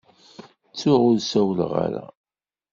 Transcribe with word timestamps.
Ttuɣ 0.69 1.01
ur 1.09 1.17
sawleɣ 1.21 1.71
ara. 1.85 2.05